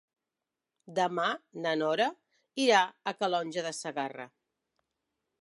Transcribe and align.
Demà 0.99 1.25
na 1.65 1.73
Nora 1.81 2.07
irà 2.65 2.81
a 2.89 3.15
Calonge 3.21 3.67
de 3.69 3.75
Segarra. 3.83 4.27